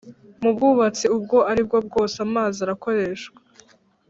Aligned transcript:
mu 0.41 0.49
bwubatsi 0.55 1.05
ubwo 1.15 1.37
ari 1.51 1.61
bwo 1.67 1.77
bwose 1.87 2.15
amazi 2.27 2.57
arakoreshwa 2.65 3.39